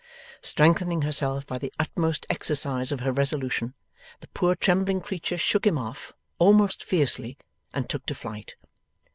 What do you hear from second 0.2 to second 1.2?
Strengthening